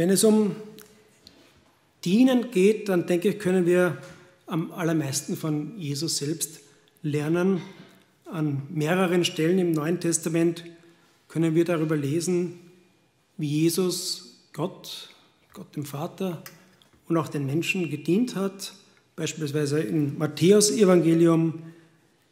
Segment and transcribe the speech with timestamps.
[0.00, 0.56] Wenn es um
[2.06, 3.98] Dienen geht, dann denke ich, können wir
[4.46, 6.60] am allermeisten von Jesus selbst
[7.02, 7.60] lernen.
[8.24, 10.64] An mehreren Stellen im Neuen Testament
[11.28, 12.60] können wir darüber lesen,
[13.36, 15.10] wie Jesus Gott,
[15.52, 16.44] Gott dem Vater
[17.06, 18.72] und auch den Menschen gedient hat.
[19.16, 21.62] Beispielsweise im Matthäus-Evangelium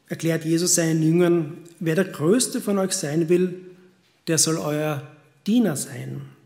[0.07, 3.61] erklärt Jesus seinen Jüngern, wer der Größte von euch sein will,
[4.27, 5.07] der soll euer
[5.46, 6.38] Diener sein.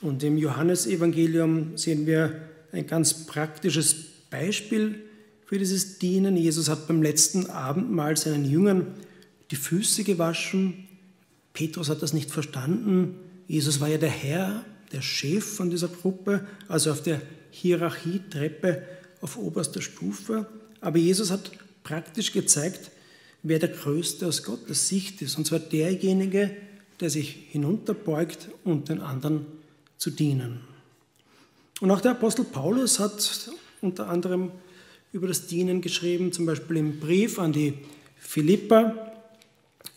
[0.00, 2.40] Und im Johannesevangelium sehen wir
[2.72, 3.94] ein ganz praktisches
[4.30, 5.00] Beispiel
[5.46, 6.36] für dieses Dienen.
[6.36, 8.88] Jesus hat beim letzten Abendmahl seinen Jüngern
[9.50, 10.88] die Füße gewaschen.
[11.52, 13.14] Petrus hat das nicht verstanden.
[13.46, 18.82] Jesus war ja der Herr, der Chef von dieser Gruppe, also auf der Hierarchietreppe
[19.20, 20.46] auf oberster Stufe.
[20.80, 21.50] Aber Jesus hat
[21.84, 22.90] praktisch gezeigt,
[23.42, 25.38] wer der Größte aus Gottes Sicht ist.
[25.38, 26.50] Und zwar derjenige,
[27.00, 29.46] der sich hinunterbeugt und den anderen
[29.98, 30.60] zu dienen.
[31.80, 34.50] Und auch der Apostel Paulus hat unter anderem
[35.12, 37.74] über das Dienen geschrieben, zum Beispiel im Brief an die
[38.16, 39.12] Philippa.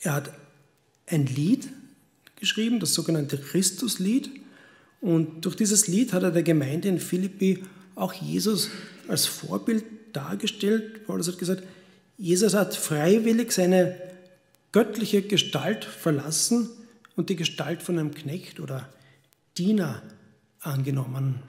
[0.02, 0.34] Er hat
[1.08, 1.70] ein Lied
[2.36, 4.30] geschrieben, das sogenannte Christuslied.
[5.02, 7.64] Und durch dieses Lied hat er der Gemeinde in Philippi
[7.96, 8.70] auch Jesus
[9.08, 9.84] als Vorbild
[10.14, 11.06] dargestellt.
[11.06, 11.64] Paulus hat gesagt,
[12.18, 13.96] Jesus hat freiwillig seine
[14.72, 16.70] göttliche Gestalt verlassen
[17.16, 18.88] und die Gestalt von einem Knecht oder
[19.60, 20.02] Diener
[20.62, 21.42] angenommen.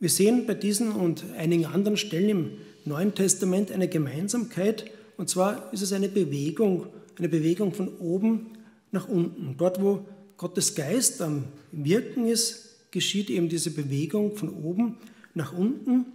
[0.00, 2.50] Wir sehen bei diesen und einigen anderen Stellen im
[2.84, 8.58] Neuen Testament eine Gemeinsamkeit, und zwar ist es eine Bewegung, eine Bewegung von oben
[8.90, 9.54] nach unten.
[9.56, 10.04] Dort, wo
[10.36, 14.96] Gottes Geist am Wirken ist, geschieht eben diese Bewegung von oben
[15.32, 16.06] nach unten.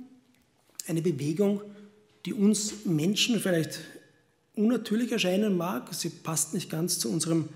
[0.88, 1.62] Eine Bewegung,
[2.25, 3.80] die uns Menschen vielleicht
[4.56, 5.94] unnatürlich erscheinen mag.
[5.94, 7.47] Sie passt nicht ganz zu unserem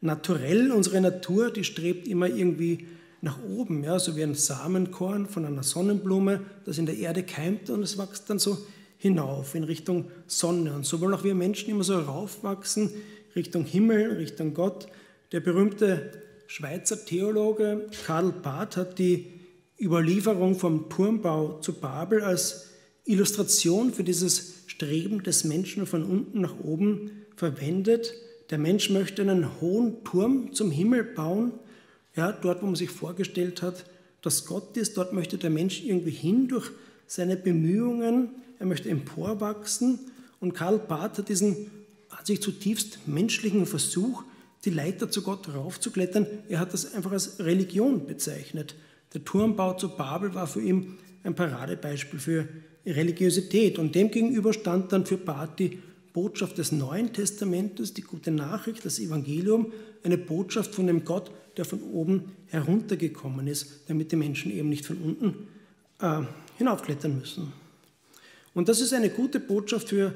[0.00, 2.86] Naturell, unsere Natur, die strebt immer irgendwie
[3.22, 7.70] nach oben, ja, so wie ein Samenkorn von einer Sonnenblume, das in der Erde keimt
[7.70, 8.58] und es wächst dann so
[8.98, 10.74] hinauf in Richtung Sonne.
[10.74, 12.90] Und so wollen auch wir Menschen immer so raufwachsen,
[13.34, 14.86] Richtung Himmel, Richtung Gott.
[15.32, 16.12] Der berühmte
[16.46, 19.26] Schweizer Theologe Karl Barth hat die
[19.80, 22.70] Überlieferung vom Turmbau zu Babel als
[23.04, 28.14] Illustration für dieses Streben des Menschen von unten nach oben verwendet.
[28.50, 31.52] Der Mensch möchte einen hohen Turm zum Himmel bauen.
[32.14, 33.84] Ja, dort, wo man sich vorgestellt hat,
[34.22, 36.70] dass Gott ist, dort möchte der Mensch irgendwie hin durch
[37.06, 38.30] seine Bemühungen.
[38.58, 39.98] Er möchte emporwachsen.
[40.40, 41.70] Und Karl Barth hat diesen
[42.08, 44.22] an sich zutiefst menschlichen Versuch,
[44.64, 48.74] die Leiter zu Gott raufzuklettern, er hat das einfach als Religion bezeichnet.
[49.14, 52.48] Der Turmbau zu Babel war für ihn ein Paradebeispiel für
[52.84, 53.78] Religiosität.
[53.78, 55.78] Und demgegenüber stand dann für Barth die
[56.16, 59.70] Botschaft des Neuen Testamentes, die gute Nachricht, das Evangelium,
[60.02, 64.86] eine Botschaft von dem Gott, der von oben heruntergekommen ist, damit die Menschen eben nicht
[64.86, 65.48] von unten
[66.00, 66.22] äh,
[66.56, 67.52] hinaufklettern müssen.
[68.54, 70.14] Und das ist eine gute Botschaft für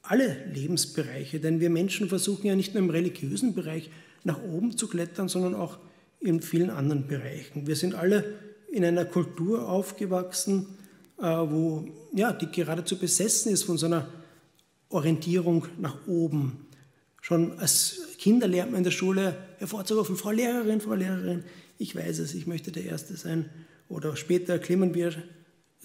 [0.00, 3.90] alle Lebensbereiche, denn wir Menschen versuchen ja nicht nur im religiösen Bereich
[4.22, 5.76] nach oben zu klettern, sondern auch
[6.20, 7.66] in vielen anderen Bereichen.
[7.66, 8.24] Wir sind alle
[8.72, 10.68] in einer Kultur aufgewachsen,
[11.18, 14.08] äh, wo, ja, die geradezu besessen ist von so einer
[14.94, 16.66] Orientierung nach oben.
[17.20, 21.42] Schon als Kinder lernt man in der Schule hervorzurufen, Frau Lehrerin, Frau Lehrerin,
[21.78, 23.50] ich weiß es, ich möchte der Erste sein.
[23.88, 25.12] Oder später klimmen wir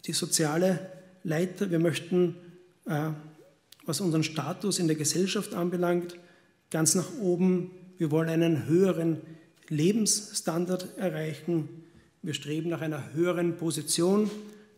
[0.06, 0.92] die soziale
[1.24, 1.72] Leiter.
[1.72, 2.36] Wir möchten,
[2.86, 3.10] äh,
[3.84, 6.16] was unseren Status in der Gesellschaft anbelangt,
[6.70, 7.72] ganz nach oben.
[7.98, 9.18] Wir wollen einen höheren
[9.70, 11.68] Lebensstandard erreichen.
[12.22, 14.30] Wir streben nach einer höheren Position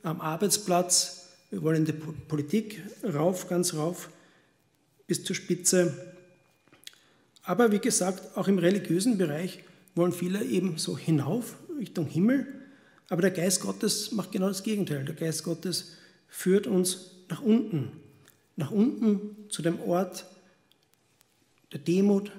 [0.03, 1.27] am Arbeitsplatz.
[1.49, 4.09] Wir wollen in die Politik rauf, ganz rauf
[5.11, 6.15] bis zur Spitze.
[7.43, 9.59] Aber wie gesagt, auch im religiösen Bereich
[9.93, 12.47] wollen viele eben so hinauf Richtung Himmel.
[13.09, 15.03] Aber der Geist Gottes macht genau das Gegenteil.
[15.03, 15.97] Der Geist Gottes
[16.29, 17.91] führt uns nach unten.
[18.55, 20.27] Nach unten zu dem Ort
[21.73, 22.31] der Demut,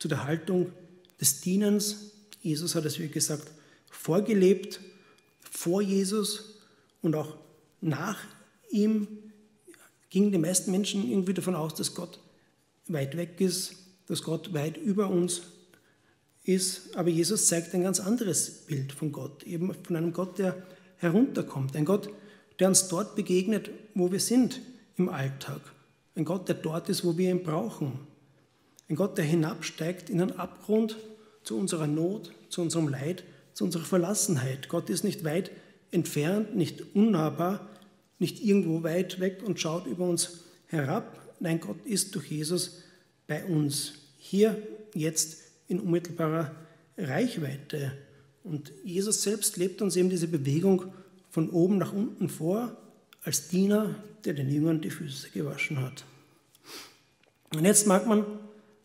[0.00, 0.72] zu der Haltung
[1.20, 2.14] des Dienens.
[2.42, 3.46] Jesus hat es, wie gesagt,
[3.92, 4.80] vorgelebt,
[5.48, 6.56] vor Jesus
[7.00, 7.36] und auch
[7.80, 8.18] nach
[8.72, 9.06] ihm
[10.10, 12.18] gingen die meisten Menschen irgendwie davon aus, dass Gott
[12.86, 13.74] weit weg ist,
[14.06, 15.42] dass Gott weit über uns
[16.44, 16.96] ist.
[16.96, 20.62] Aber Jesus zeigt ein ganz anderes Bild von Gott, eben von einem Gott, der
[20.96, 22.08] herunterkommt, ein Gott,
[22.58, 24.60] der uns dort begegnet, wo wir sind
[24.96, 25.60] im Alltag,
[26.16, 28.00] ein Gott, der dort ist, wo wir ihn brauchen,
[28.88, 30.96] ein Gott, der hinabsteigt in einen Abgrund
[31.44, 33.22] zu unserer Not, zu unserem Leid,
[33.52, 34.68] zu unserer Verlassenheit.
[34.68, 35.50] Gott ist nicht weit
[35.90, 37.68] entfernt, nicht unnahbar,
[38.18, 41.18] nicht irgendwo weit weg und schaut über uns herab.
[41.40, 42.82] Nein, Gott ist durch Jesus
[43.26, 44.60] bei uns, hier,
[44.94, 46.54] jetzt in unmittelbarer
[46.96, 47.92] Reichweite.
[48.42, 50.86] Und Jesus selbst lebt uns eben diese Bewegung
[51.30, 52.76] von oben nach unten vor,
[53.22, 53.94] als Diener,
[54.24, 56.04] der den Jüngern die Füße gewaschen hat.
[57.54, 58.24] Und jetzt mag man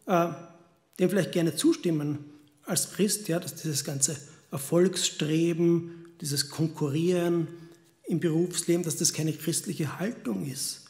[0.05, 0.29] äh,
[0.99, 2.19] dem vielleicht gerne zustimmen
[2.65, 4.17] als Christ, ja, dass dieses ganze
[4.51, 7.47] Erfolgsstreben, dieses Konkurrieren
[8.05, 10.85] im Berufsleben, dass das keine christliche Haltung ist.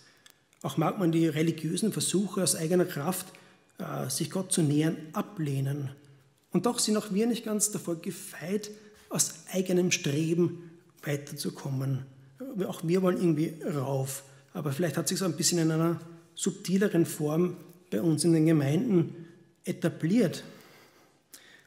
[0.61, 3.27] Auch mag man die religiösen Versuche aus eigener Kraft,
[3.77, 5.89] äh, sich Gott zu nähern, ablehnen.
[6.51, 8.71] Und doch sind auch wir nicht ganz davor gefeit,
[9.09, 10.71] aus eigenem Streben
[11.03, 12.05] weiterzukommen.
[12.67, 14.23] Auch wir wollen irgendwie rauf.
[14.53, 15.99] Aber vielleicht hat sich so ein bisschen in einer
[16.35, 17.57] subtileren Form
[17.89, 19.27] bei uns in den Gemeinden
[19.65, 20.43] etabliert.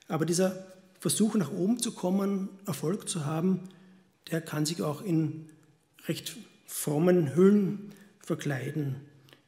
[0.08, 0.66] Aber dieser
[1.00, 3.60] Versuch nach oben zu kommen, Erfolg zu haben,
[4.31, 5.50] der kann sich auch in
[6.06, 6.37] recht
[6.67, 8.96] frommen Hüllen verkleiden.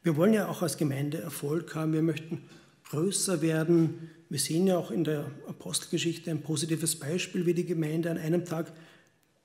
[0.03, 2.41] Wir wollen ja auch als Gemeinde Erfolg haben, wir möchten
[2.89, 4.09] größer werden.
[4.29, 8.45] Wir sehen ja auch in der Apostelgeschichte ein positives Beispiel, wie die Gemeinde an einem
[8.45, 8.71] Tag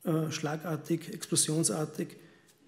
[0.05, 2.09] äh, schlagartig, explosionsartig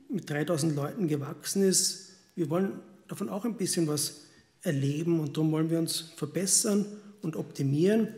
[0.08, 2.12] mit 3000 Leuten gewachsen ist.
[2.34, 4.22] Wir wollen davon auch ein bisschen was
[4.62, 6.86] erleben und darum wollen wir uns verbessern
[7.22, 8.08] und optimieren.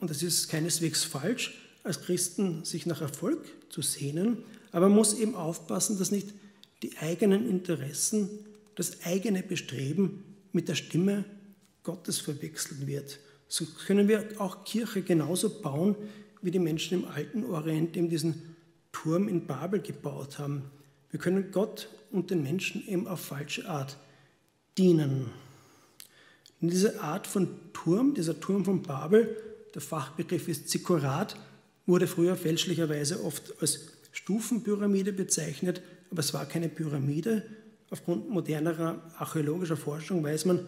[0.00, 4.38] Und es ist keineswegs falsch, als Christen sich nach Erfolg zu sehnen,
[4.72, 6.28] aber man muss eben aufpassen, dass nicht
[6.82, 8.28] die eigenen Interessen,
[8.74, 11.24] das eigene Bestreben mit der Stimme
[11.82, 13.18] Gottes verwechselt wird.
[13.48, 15.96] So können wir auch Kirche genauso bauen,
[16.42, 18.54] wie die Menschen im alten Orient eben diesen
[18.92, 20.70] Turm in Babel gebaut haben.
[21.10, 23.96] Wir können Gott und den Menschen eben auf falsche Art
[24.78, 25.30] dienen.
[26.60, 29.36] Und diese Art von Turm, dieser Turm von Babel,
[29.74, 31.36] der Fachbegriff ist Zikorat,
[31.90, 33.80] wurde früher fälschlicherweise oft als
[34.12, 37.44] Stufenpyramide bezeichnet, aber es war keine Pyramide.
[37.90, 40.66] Aufgrund modernerer archäologischer Forschung weiß man,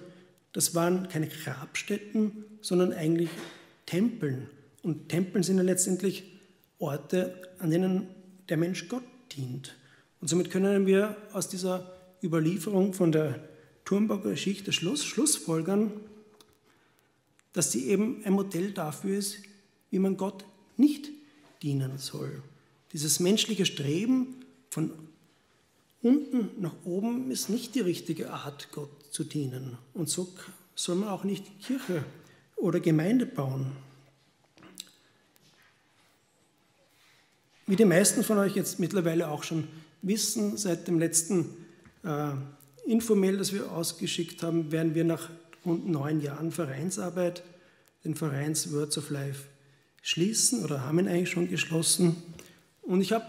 [0.53, 3.31] das waren keine Grabstätten, sondern eigentlich
[3.87, 4.49] Tempeln.
[4.83, 6.25] Und Tempeln sind ja letztendlich
[6.79, 8.09] Orte, an denen
[8.49, 9.05] der Mensch Gott
[9.37, 9.77] dient.
[10.21, 11.93] Und somit können wir aus dieser
[12.23, 13.49] Überlieferung von der
[13.85, 15.93] Turmbaugeschichte Schluss, Schlussfolgern,
[17.53, 19.39] dass sie eben ein Modell dafür ist,
[19.91, 20.45] wie man Gott
[20.77, 21.12] nicht
[21.63, 22.43] dienen soll.
[22.93, 24.91] Dieses menschliche Streben von
[26.03, 29.79] unten nach oben ist nicht die richtige Art, Gott zu dienen.
[29.95, 30.29] Und so
[30.75, 32.05] soll man auch nicht Kirche
[32.57, 33.73] oder Gemeinde bauen.
[37.67, 39.69] Wie die meisten von euch jetzt mittlerweile auch schon
[40.03, 41.49] wissen, seit dem letzten
[42.03, 42.33] äh,
[42.87, 45.31] Infomail, das wir ausgeschickt haben, werden wir nach
[45.65, 47.45] rund neun Jahren Vereinsarbeit
[48.05, 49.45] den Vereins Words of Life
[50.03, 52.17] schließen oder haben ihn eigentlich schon geschlossen.
[52.83, 53.25] Und ich habe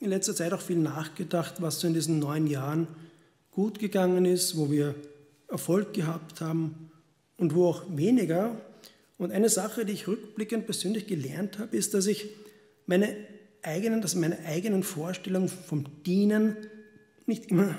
[0.00, 2.86] in letzter Zeit auch viel nachgedacht, was so in diesen neun Jahren
[3.50, 4.94] gut gegangen ist, wo wir
[5.48, 6.90] Erfolg gehabt haben
[7.38, 8.60] und wo auch weniger.
[9.16, 12.28] Und eine Sache, die ich rückblickend persönlich gelernt habe, ist, dass ich
[12.86, 13.16] meine
[13.62, 16.56] eigenen, dass meine eigenen Vorstellungen vom Dienen
[17.24, 17.76] nicht immer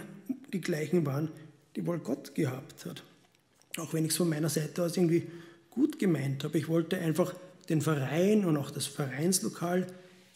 [0.51, 1.29] die gleichen waren,
[1.75, 3.03] die wohl Gott gehabt hat.
[3.77, 5.27] Auch wenn ich es von meiner Seite aus irgendwie
[5.69, 6.57] gut gemeint habe.
[6.57, 7.35] Ich wollte einfach
[7.69, 9.87] den Verein und auch das Vereinslokal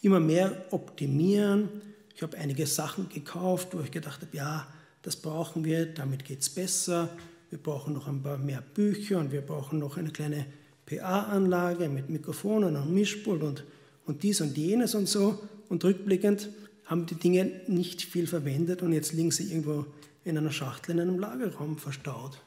[0.02, 1.68] immer mehr optimieren.
[2.14, 4.66] Ich habe einige Sachen gekauft, wo ich gedacht habe, ja,
[5.02, 7.08] das brauchen wir, damit geht es besser.
[7.50, 10.46] Wir brauchen noch ein paar mehr Bücher und wir brauchen noch eine kleine
[10.86, 13.64] PA-Anlage mit Mikrofonen und Mischpult und,
[14.06, 15.42] und dies und jenes und so.
[15.68, 16.50] Und rückblickend
[16.84, 19.86] haben die Dinge nicht viel verwendet und jetzt liegen sie irgendwo
[20.24, 22.38] in einer Schachtel in einem Lagerraum verstaut.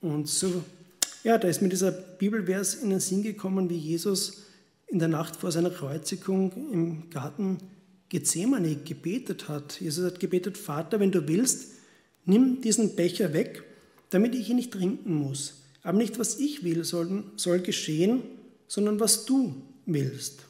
[0.00, 0.64] Und so,
[1.24, 4.42] ja, da ist mir dieser Bibelvers in den Sinn gekommen, wie Jesus
[4.86, 7.58] in der Nacht vor seiner Kreuzigung im Garten
[8.08, 9.80] Gethsemane gebetet hat.
[9.80, 11.72] Jesus hat gebetet, Vater, wenn du willst,
[12.24, 13.64] nimm diesen Becher weg,
[14.10, 15.62] damit ich ihn nicht trinken muss.
[15.82, 18.22] Aber nicht, was ich will, soll, soll geschehen,
[18.68, 19.54] sondern was du
[19.86, 20.44] willst.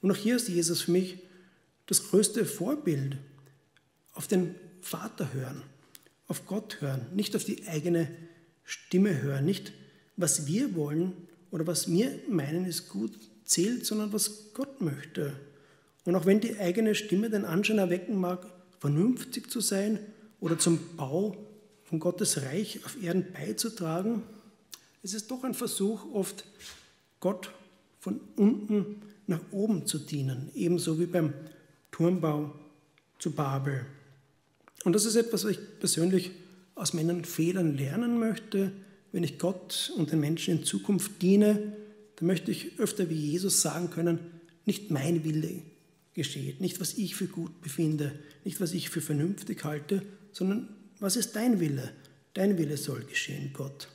[0.00, 1.18] Und auch hier ist Jesus für mich
[1.86, 3.16] das größte Vorbild.
[4.12, 5.62] Auf den Vater hören,
[6.28, 8.08] auf Gott hören, nicht auf die eigene
[8.64, 9.72] Stimme hören, nicht
[10.16, 11.12] was wir wollen
[11.50, 15.34] oder was wir meinen ist gut zählt, sondern was Gott möchte.
[16.04, 18.46] Und auch wenn die eigene Stimme den Anschein erwecken mag,
[18.78, 19.98] vernünftig zu sein
[20.40, 21.36] oder zum Bau
[21.84, 24.22] von Gottes Reich auf Erden beizutragen,
[25.02, 26.44] es ist doch ein Versuch, oft
[27.20, 27.50] Gott
[28.00, 31.32] von unten nach oben zu dienen, ebenso wie beim
[31.90, 32.54] Turmbau
[33.18, 33.86] zu Babel.
[34.84, 36.30] Und das ist etwas, was ich persönlich
[36.74, 38.72] aus meinen Fehlern lernen möchte.
[39.12, 41.74] Wenn ich Gott und den Menschen in Zukunft diene,
[42.16, 44.18] dann möchte ich öfter wie Jesus sagen können,
[44.66, 45.62] nicht mein Wille
[46.14, 48.12] geschieht, nicht was ich für gut befinde,
[48.44, 50.02] nicht was ich für vernünftig halte,
[50.32, 50.68] sondern
[51.00, 51.90] was ist dein Wille?
[52.34, 53.88] Dein Wille soll geschehen, Gott.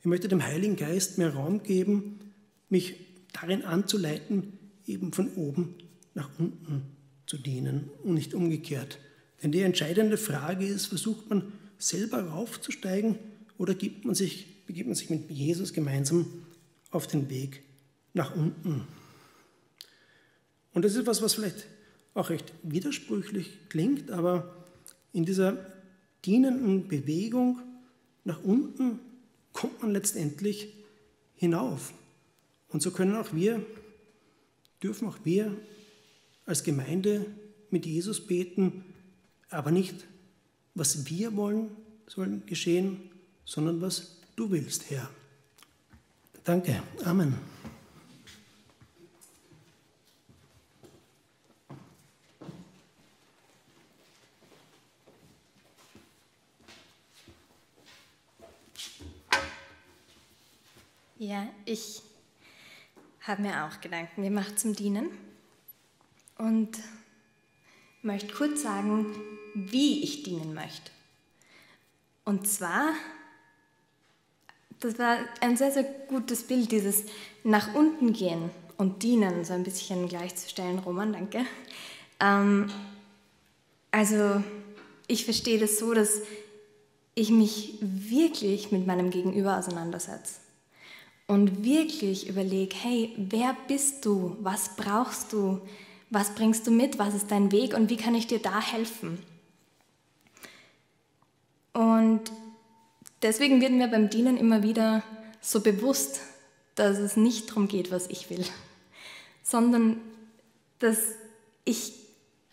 [0.00, 2.20] Ich möchte dem Heiligen Geist mehr Raum geben,
[2.68, 2.94] mich
[3.32, 5.74] darin anzuleiten, eben von oben
[6.14, 6.82] nach unten
[7.26, 8.98] zu dienen und nicht umgekehrt.
[9.42, 13.18] Denn die entscheidende Frage ist, versucht man selber raufzusteigen
[13.58, 16.26] oder gibt man sich, begibt man sich mit Jesus gemeinsam
[16.90, 17.62] auf den Weg
[18.14, 18.86] nach unten?
[20.72, 21.66] Und das ist etwas, was vielleicht
[22.14, 24.54] auch recht widersprüchlich klingt, aber
[25.12, 25.58] in dieser
[26.24, 27.60] dienenden Bewegung
[28.24, 29.00] nach unten
[29.52, 30.74] kommt man letztendlich
[31.34, 31.92] hinauf.
[32.68, 33.64] Und so können auch wir,
[34.82, 35.56] dürfen auch wir
[36.46, 37.26] als Gemeinde
[37.70, 38.84] mit Jesus beten,
[39.48, 40.06] aber nicht,
[40.80, 43.10] was wir wollen, soll geschehen,
[43.44, 45.10] sondern was du willst, Herr.
[46.42, 46.82] Danke.
[47.04, 47.36] Amen.
[61.18, 62.00] Ja, ich
[63.20, 65.10] habe mir auch Gedanken gemacht zum Dienen
[66.38, 66.78] und
[68.02, 69.06] möchte kurz sagen,
[69.54, 70.90] wie ich dienen möchte.
[72.24, 72.92] Und zwar,
[74.80, 77.04] das war ein sehr, sehr gutes Bild, dieses
[77.44, 80.78] nach unten gehen und dienen, so ein bisschen gleichzustellen.
[80.78, 81.44] Roman, danke.
[82.20, 82.70] Ähm,
[83.90, 84.42] also,
[85.06, 86.20] ich verstehe das so, dass
[87.14, 90.36] ich mich wirklich mit meinem Gegenüber auseinandersetze
[91.26, 94.36] und wirklich überleg, hey, wer bist du?
[94.40, 95.60] Was brauchst du?
[96.10, 96.98] Was bringst du mit?
[96.98, 97.74] Was ist dein Weg?
[97.74, 99.18] Und wie kann ich dir da helfen?
[101.72, 102.20] Und
[103.22, 105.02] deswegen wird mir beim Dienen immer wieder
[105.40, 106.20] so bewusst,
[106.74, 108.44] dass es nicht darum geht, was ich will,
[109.42, 110.00] sondern
[110.80, 110.98] dass
[111.64, 111.92] ich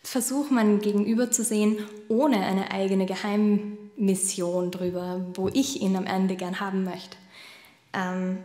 [0.02, 6.36] versuche, meinen Gegenüber zu sehen, ohne eine eigene Geheimmission drüber, wo ich ihn am Ende
[6.36, 7.16] gern haben möchte.
[7.92, 8.38] Ähm,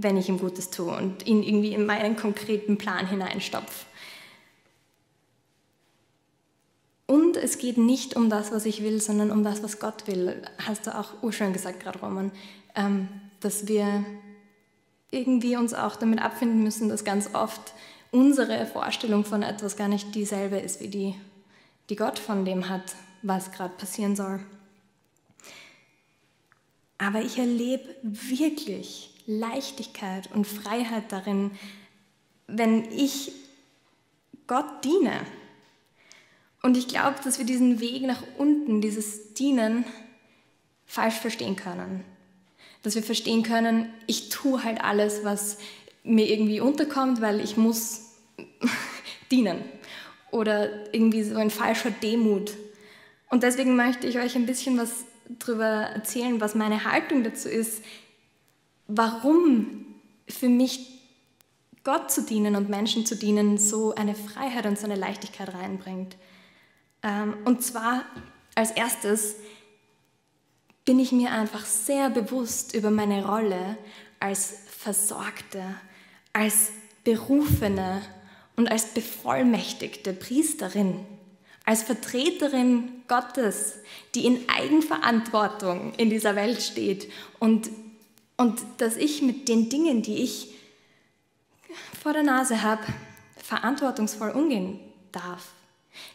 [0.00, 3.84] wenn ich ihm Gutes tue und ihn irgendwie in meinen konkreten Plan hineinstopfe.
[7.06, 10.40] Und es geht nicht um das, was ich will, sondern um das, was Gott will.
[10.64, 12.30] Hast du auch urschön gesagt gerade, Roman,
[12.76, 13.08] ähm,
[13.40, 14.04] dass wir
[15.10, 17.74] irgendwie uns auch damit abfinden müssen, dass ganz oft
[18.12, 21.14] unsere Vorstellung von etwas gar nicht dieselbe ist, wie die,
[21.90, 24.38] die Gott von dem hat, was gerade passieren soll.
[26.98, 31.50] Aber ich erlebe wirklich Leichtigkeit und Freiheit darin,
[32.46, 33.30] wenn ich
[34.46, 35.20] Gott diene.
[36.62, 39.84] Und ich glaube, dass wir diesen Weg nach unten, dieses Dienen,
[40.86, 42.04] falsch verstehen können.
[42.82, 45.58] Dass wir verstehen können, ich tue halt alles, was
[46.02, 48.14] mir irgendwie unterkommt, weil ich muss
[49.30, 49.62] dienen.
[50.30, 52.52] Oder irgendwie so ein falscher Demut.
[53.28, 57.82] Und deswegen möchte ich euch ein bisschen was darüber erzählen, was meine Haltung dazu ist,
[58.88, 59.86] warum
[60.26, 60.98] für mich
[61.84, 66.16] Gott zu dienen und Menschen zu dienen so eine Freiheit und so eine Leichtigkeit reinbringt.
[67.02, 68.04] Ähm, und zwar
[68.54, 69.36] als erstes
[70.84, 73.78] bin ich mir einfach sehr bewusst über meine Rolle
[74.20, 75.62] als Versorgte,
[76.32, 76.72] als
[77.04, 78.02] Berufene
[78.56, 81.06] und als bevollmächtigte Priesterin,
[81.64, 83.74] als Vertreterin Gottes,
[84.14, 87.70] die in Eigenverantwortung in dieser Welt steht und
[88.38, 90.54] und dass ich mit den Dingen, die ich
[92.00, 92.82] vor der Nase habe,
[93.36, 94.80] verantwortungsvoll umgehen
[95.12, 95.52] darf.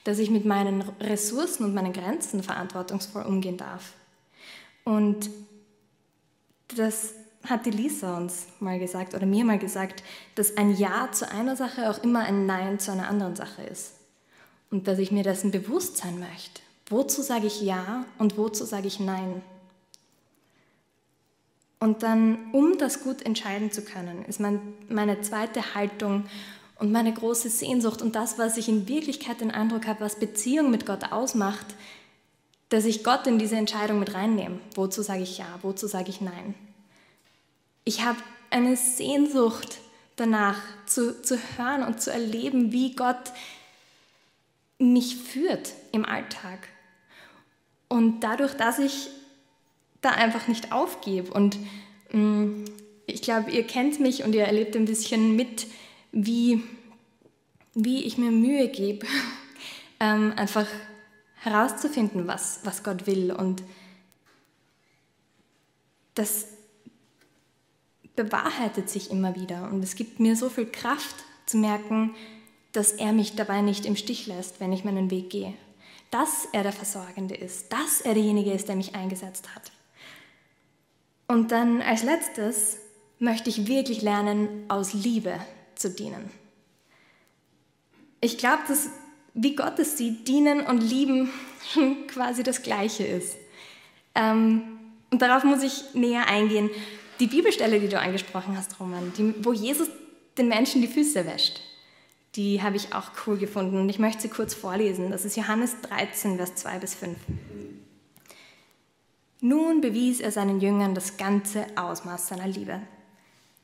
[0.05, 3.93] Dass ich mit meinen Ressourcen und meinen Grenzen verantwortungsvoll umgehen darf.
[4.85, 5.29] Und
[6.75, 7.13] das
[7.43, 10.01] hat die Lisa uns mal gesagt oder mir mal gesagt,
[10.35, 13.95] dass ein Ja zu einer Sache auch immer ein Nein zu einer anderen Sache ist.
[14.71, 16.61] Und dass ich mir dessen bewusst sein möchte.
[16.87, 19.41] Wozu sage ich Ja und wozu sage ich Nein?
[21.83, 26.23] Und dann, um das gut entscheiden zu können, ist mein, meine zweite Haltung
[26.79, 30.71] und meine große Sehnsucht und das, was ich in Wirklichkeit den Eindruck habe, was Beziehung
[30.71, 31.65] mit Gott ausmacht,
[32.69, 34.61] dass ich Gott in diese Entscheidung mit reinnehme.
[34.75, 36.55] Wozu sage ich ja, wozu sage ich nein?
[37.83, 39.79] Ich habe eine Sehnsucht
[40.15, 43.33] danach zu, zu hören und zu erleben, wie Gott
[44.79, 46.59] mich führt im Alltag.
[47.89, 49.09] Und dadurch, dass ich
[50.03, 51.33] da einfach nicht aufgebe.
[51.33, 51.57] Und
[52.11, 52.65] mh, mm,
[53.05, 55.67] ich glaube, ihr kennt mich und ihr erlebt ein bisschen mit,
[56.11, 56.63] wie,
[57.73, 59.05] wie ich mir Mühe gebe,
[59.99, 60.67] ähm, einfach
[61.35, 63.31] herauszufinden, was, was Gott will.
[63.31, 63.63] Und
[66.15, 66.47] das
[68.15, 69.69] bewahrheitet sich immer wieder.
[69.71, 72.15] Und es gibt mir so viel Kraft zu merken,
[72.71, 75.53] dass er mich dabei nicht im Stich lässt, wenn ich meinen Weg gehe.
[76.11, 79.71] Dass er der Versorgende ist, dass er derjenige ist, der mich eingesetzt hat.
[81.33, 82.77] Und dann als letztes
[83.17, 85.33] möchte ich wirklich lernen, aus Liebe
[85.73, 86.29] zu dienen.
[88.21, 88.91] Ich glaube, dass
[89.33, 91.31] wie Gott es sieht, dienen und lieben
[92.07, 93.35] quasi das Gleiche ist.
[94.13, 94.61] Ähm,
[95.09, 96.69] und darauf muss ich näher eingehen.
[97.19, 99.87] Die Bibelstelle, die du angesprochen hast, Roman, die, wo Jesus
[100.37, 101.61] den Menschen die Füße wäscht,
[102.35, 105.09] die habe ich auch cool gefunden und ich möchte sie kurz vorlesen.
[105.09, 107.17] Das ist Johannes 13, Vers 2 bis 5.
[109.45, 112.79] Nun bewies er seinen Jüngern das ganze Ausmaß seiner Liebe.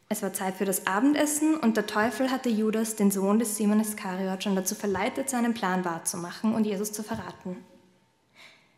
[0.09, 3.79] Es war Zeit für das Abendessen und der Teufel hatte Judas, den Sohn des Simon
[3.79, 7.63] Iskariot, schon dazu verleitet, seinen Plan wahrzumachen und Jesus zu verraten.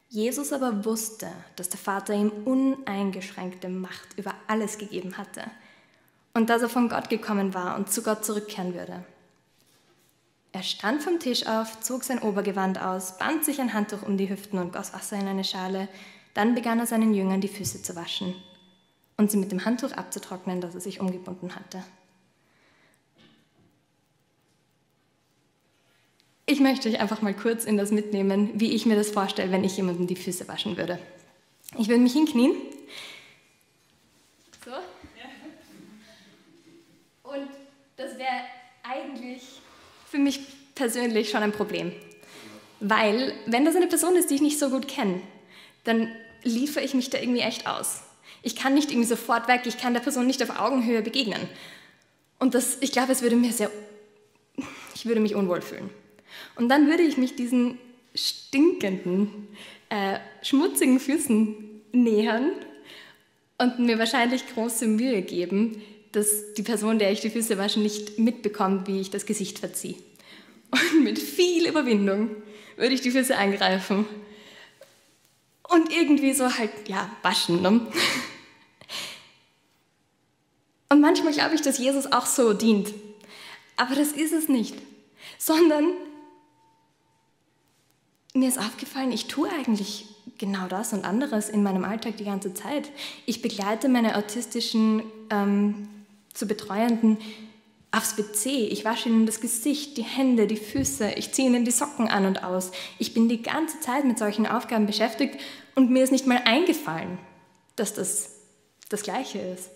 [0.09, 5.41] Jesus aber wusste, dass der Vater ihm uneingeschränkte Macht über alles gegeben hatte
[6.35, 9.03] und dass er von Gott gekommen war und zu Gott zurückkehren würde.
[10.51, 14.29] Er stand vom Tisch auf, zog sein Obergewand aus, band sich ein Handtuch um die
[14.29, 15.87] Hüften und goss Wasser in eine Schale.
[16.33, 18.35] Dann begann er seinen Jüngern die Füße zu waschen
[19.17, 21.83] und sie mit dem Handtuch abzutrocknen, das er sich umgebunden hatte.
[26.45, 29.63] Ich möchte euch einfach mal kurz in das mitnehmen, wie ich mir das vorstelle, wenn
[29.63, 30.99] ich jemandem die Füße waschen würde.
[31.77, 32.53] Ich würde mich hinknien.
[34.65, 34.71] So.
[37.23, 37.47] Und
[37.95, 38.41] das wäre
[38.83, 39.61] eigentlich
[40.09, 40.41] für mich
[40.75, 41.93] persönlich schon ein Problem.
[42.81, 45.21] Weil, wenn das eine Person ist, die ich nicht so gut kenne,
[45.83, 46.11] dann
[46.43, 48.01] liefere ich mich da irgendwie echt aus.
[48.43, 51.47] Ich kann nicht irgendwie sofort weg, ich kann der Person nicht auf Augenhöhe begegnen.
[52.39, 53.69] Und das, ich glaube, es würde mir sehr,
[54.95, 55.89] ich würde mich unwohl fühlen.
[56.55, 57.77] Und dann würde ich mich diesen
[58.15, 59.47] stinkenden,
[59.89, 61.55] äh, schmutzigen Füßen
[61.91, 62.51] nähern
[63.57, 68.17] und mir wahrscheinlich große Mühe geben, dass die Person, der ich die Füße wasche, nicht
[68.17, 69.95] mitbekommt, wie ich das Gesicht verziehe.
[70.71, 72.31] Und mit viel Überwindung
[72.75, 74.05] würde ich die Füße angreifen
[75.71, 77.61] und irgendwie so halt, ja, waschen.
[77.61, 77.87] Ne?
[80.89, 82.93] Und manchmal glaube ich, dass Jesus auch so dient.
[83.77, 84.75] Aber das ist es nicht.
[85.37, 85.85] Sondern
[88.33, 90.05] mir ist aufgefallen, ich tue eigentlich
[90.37, 92.89] genau das und anderes in meinem Alltag die ganze Zeit.
[93.25, 95.87] Ich begleite meine autistischen ähm,
[96.33, 97.17] zu Betreuenden
[97.91, 98.67] aufs WC.
[98.67, 101.11] Ich wasche ihnen das Gesicht, die Hände, die Füße.
[101.15, 102.71] Ich ziehe ihnen die Socken an und aus.
[102.99, 105.39] Ich bin die ganze Zeit mit solchen Aufgaben beschäftigt
[105.75, 107.17] und mir ist nicht mal eingefallen,
[107.75, 108.29] dass das
[108.89, 109.69] das Gleiche ist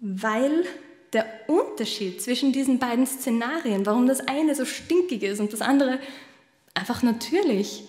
[0.00, 0.64] weil
[1.12, 5.98] der Unterschied zwischen diesen beiden Szenarien, warum das eine so stinkig ist und das andere
[6.74, 7.84] einfach natürlich,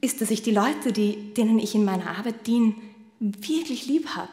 [0.00, 2.74] ist, dass ich die Leute, die, denen ich in meiner Arbeit diene,
[3.20, 4.28] wirklich lieb habe.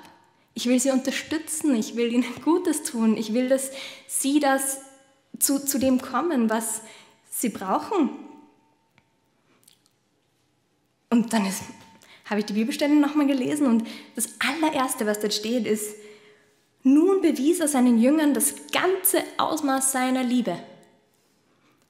[0.54, 3.72] Ich will sie unterstützen, ich will ihnen Gutes tun, ich will, dass
[4.08, 4.82] sie das
[5.40, 6.82] zu, zu dem kommen, was
[7.30, 8.10] sie brauchen.
[11.12, 11.48] Und dann
[12.26, 15.94] habe ich die Bibelstelle nochmal gelesen und das allererste, was dort steht, ist,
[16.84, 20.58] nun bewies er seinen Jüngern das ganze Ausmaß seiner Liebe.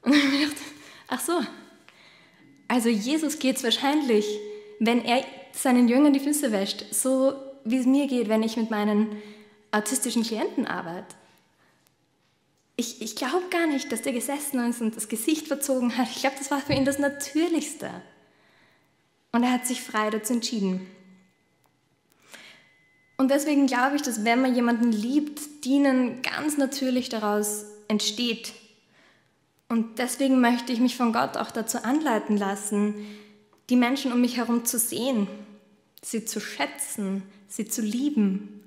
[0.01, 0.61] Und dann habe ich gedacht,
[1.07, 1.39] ach so,
[2.67, 4.25] also Jesus geht es wahrscheinlich,
[4.79, 8.71] wenn er seinen Jüngern die Füße wäscht, so wie es mir geht, wenn ich mit
[8.71, 9.21] meinen
[9.71, 11.15] autistischen Klienten arbeite.
[12.75, 16.07] Ich, ich glaube gar nicht, dass der gesessen ist und das Gesicht verzogen hat.
[16.09, 17.91] Ich glaube, das war für ihn das Natürlichste.
[19.31, 20.85] Und er hat sich frei dazu entschieden.
[23.17, 28.53] Und deswegen glaube ich, dass wenn man jemanden liebt, dienen ganz natürlich daraus entsteht.
[29.69, 32.95] Und deswegen möchte ich mich von Gott auch dazu anleiten lassen,
[33.69, 35.27] die Menschen um mich herum zu sehen,
[36.01, 38.63] sie zu schätzen, sie zu lieben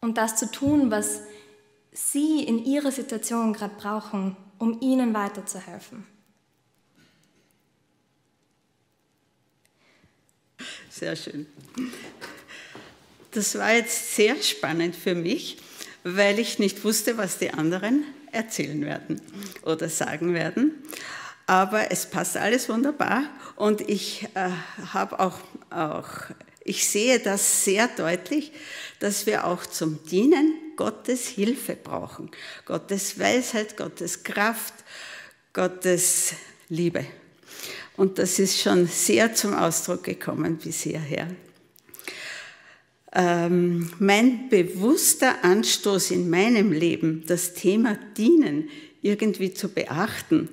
[0.00, 1.22] und das zu tun, was
[1.92, 6.06] sie in ihrer Situation gerade brauchen, um ihnen weiterzuhelfen.
[10.98, 11.46] Sehr schön.
[13.30, 15.58] Das war jetzt sehr spannend für mich,
[16.02, 19.20] weil ich nicht wusste, was die anderen erzählen werden
[19.62, 20.72] oder sagen werden.
[21.46, 23.22] Aber es passt alles wunderbar
[23.54, 24.50] und ich äh,
[24.92, 25.38] habe auch,
[25.70, 26.08] auch,
[26.64, 28.50] ich sehe das sehr deutlich,
[28.98, 32.28] dass wir auch zum Dienen Gottes Hilfe brauchen.
[32.66, 34.74] Gottes Weisheit, Gottes Kraft,
[35.52, 36.32] Gottes
[36.68, 37.06] Liebe.
[37.98, 41.26] Und das ist schon sehr zum Ausdruck gekommen bis hierher.
[43.12, 48.68] Ähm, mein bewusster Anstoß in meinem Leben, das Thema Dienen
[49.02, 50.48] irgendwie zu beachten,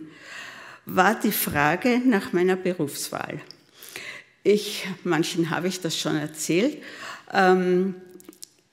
[0.87, 3.39] war die Frage nach meiner Berufswahl.
[4.43, 6.81] Ich, manchen habe ich das schon erzählt.
[7.31, 7.93] Ähm,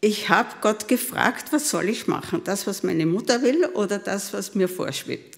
[0.00, 2.40] ich habe Gott gefragt, was soll ich machen?
[2.44, 5.36] Das, was meine Mutter will oder das, was mir vorschwebt?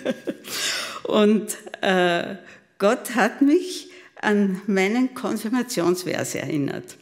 [1.02, 2.36] Und äh,
[2.78, 3.90] Gott hat mich
[4.20, 6.96] an meinen Konfirmationsvers erinnert.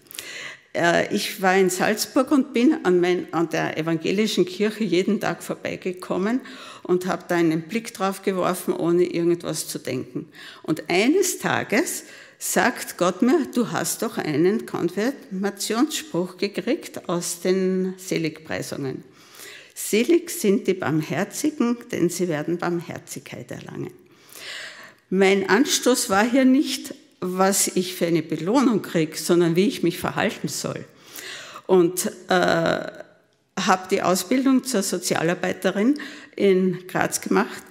[0.74, 5.42] Äh, ich war in Salzburg und bin an, mein, an der evangelischen Kirche jeden Tag
[5.42, 6.40] vorbeigekommen
[6.82, 10.28] und habe da einen Blick drauf geworfen, ohne irgendwas zu denken.
[10.62, 12.04] Und eines Tages
[12.38, 19.04] sagt Gott mir, du hast doch einen Konfirmationsspruch gekriegt aus den Seligpreisungen.
[19.74, 23.99] Selig sind die Barmherzigen, denn sie werden Barmherzigkeit erlangen.
[25.10, 29.98] Mein Anstoß war hier nicht, was ich für eine Belohnung kriege, sondern wie ich mich
[29.98, 30.84] verhalten soll.
[31.66, 32.86] Und äh,
[33.58, 35.98] habe die Ausbildung zur Sozialarbeiterin
[36.36, 37.62] in Graz gemacht.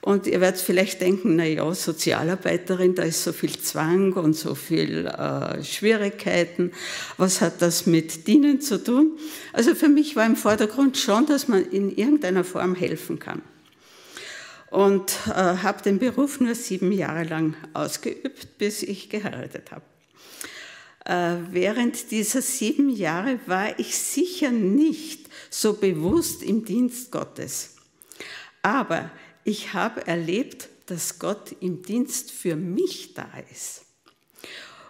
[0.00, 4.54] Und ihr werdet vielleicht denken, na ja, Sozialarbeiterin, da ist so viel Zwang und so
[4.54, 6.72] viel äh, Schwierigkeiten.
[7.18, 9.18] Was hat das mit Dienen zu tun?
[9.52, 13.42] Also für mich war im Vordergrund schon, dass man in irgendeiner Form helfen kann
[14.70, 19.84] und äh, habe den Beruf nur sieben Jahre lang ausgeübt, bis ich geheiratet habe.
[21.04, 27.76] Äh, während dieser sieben Jahre war ich sicher nicht so bewusst im Dienst Gottes.
[28.62, 29.10] Aber
[29.44, 33.82] ich habe erlebt, dass Gott im Dienst für mich da ist.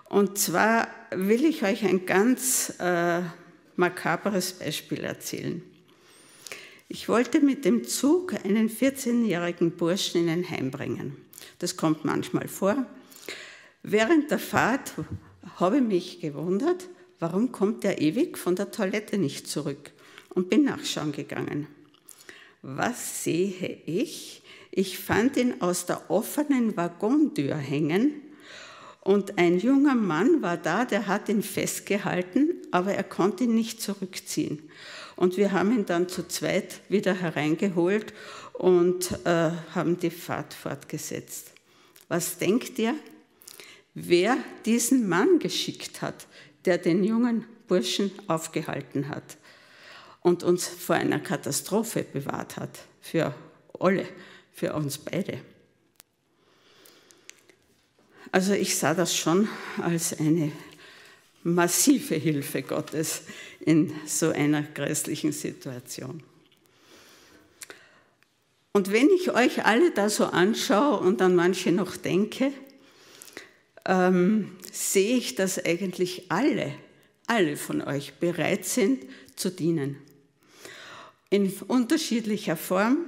[0.08, 3.20] Und zwar will ich euch ein ganz äh,
[3.76, 5.62] makabres Beispiel erzählen.
[6.90, 11.18] Ich wollte mit dem Zug einen 14-jährigen Burschen in ein Heim bringen.
[11.58, 12.86] Das kommt manchmal vor.
[13.82, 14.94] Während der Fahrt
[15.56, 19.90] habe ich mich gewundert, warum kommt der ewig von der Toilette nicht zurück
[20.30, 21.66] und bin nachschauen gegangen.
[22.62, 24.40] Was sehe ich?
[24.70, 28.22] Ich fand ihn aus der offenen Waggontür hängen
[29.00, 33.82] und ein junger Mann war da, der hat ihn festgehalten, aber er konnte ihn nicht
[33.82, 34.62] zurückziehen.
[35.18, 38.14] Und wir haben ihn dann zu zweit wieder hereingeholt
[38.52, 41.50] und äh, haben die Fahrt fortgesetzt.
[42.06, 42.94] Was denkt ihr,
[43.94, 46.28] wer diesen Mann geschickt hat,
[46.66, 49.38] der den jungen Burschen aufgehalten hat
[50.20, 53.34] und uns vor einer Katastrophe bewahrt hat, für
[53.80, 54.06] alle,
[54.52, 55.40] für uns beide?
[58.30, 59.48] Also ich sah das schon
[59.82, 60.52] als eine
[61.42, 63.22] massive Hilfe Gottes
[63.60, 66.22] in so einer grässlichen Situation.
[68.72, 72.52] Und wenn ich euch alle da so anschaue und an manche noch denke,
[73.86, 76.74] ähm, sehe ich, dass eigentlich alle,
[77.26, 79.96] alle von euch bereit sind zu dienen.
[81.30, 82.98] In unterschiedlicher Form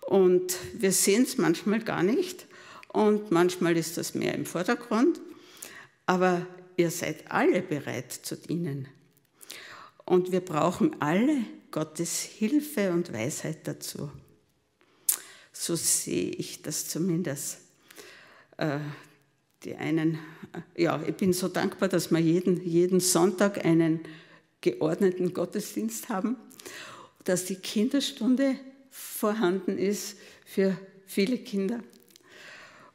[0.00, 2.46] und wir sehen es manchmal gar nicht
[2.88, 5.20] und manchmal ist das mehr im Vordergrund,
[6.06, 8.88] aber ihr seid alle bereit zu dienen.
[10.04, 14.10] Und wir brauchen alle Gottes Hilfe und Weisheit dazu.
[15.52, 17.58] So sehe ich das zumindest.
[18.56, 18.80] Äh,
[19.64, 20.18] die einen,
[20.76, 24.00] äh, ja, ich bin so dankbar, dass wir jeden, jeden Sonntag einen
[24.60, 26.36] geordneten Gottesdienst haben,
[27.24, 28.56] dass die Kinderstunde
[28.90, 31.80] vorhanden ist für viele Kinder.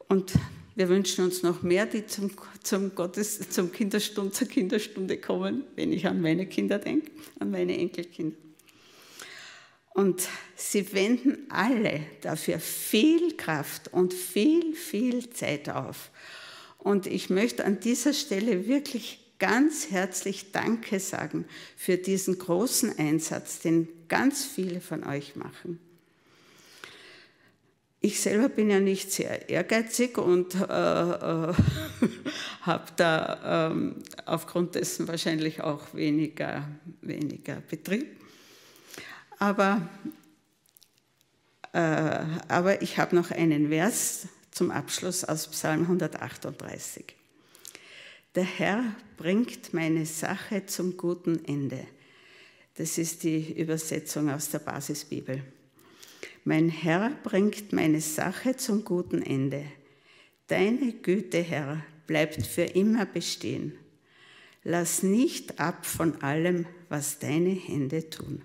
[0.08, 0.32] Und
[0.78, 2.30] wir wünschen uns noch mehr, die zum,
[2.62, 7.10] zum, Gottes, zum Kinderstund, zur Kinderstunde kommen, wenn ich an meine Kinder denke,
[7.40, 8.36] an meine Enkelkinder.
[9.92, 16.12] Und sie wenden alle dafür viel Kraft und viel, viel Zeit auf.
[16.78, 21.44] Und ich möchte an dieser Stelle wirklich ganz herzlich Danke sagen
[21.76, 25.80] für diesen großen Einsatz, den ganz viele von euch machen.
[28.00, 31.54] Ich selber bin ja nicht sehr ehrgeizig und äh, äh,
[32.62, 33.92] habe da äh,
[34.24, 36.68] aufgrund dessen wahrscheinlich auch weniger,
[37.00, 38.06] weniger Betrieb.
[39.40, 39.88] Aber,
[41.72, 41.80] äh,
[42.48, 47.04] aber ich habe noch einen Vers zum Abschluss aus Psalm 138.
[48.36, 48.84] Der Herr
[49.16, 51.84] bringt meine Sache zum guten Ende.
[52.76, 55.42] Das ist die Übersetzung aus der Basisbibel.
[56.48, 59.66] Mein Herr bringt meine Sache zum guten Ende.
[60.46, 63.74] Deine Güte, Herr, bleibt für immer bestehen.
[64.64, 68.40] Lass nicht ab von allem, was deine Hände tun.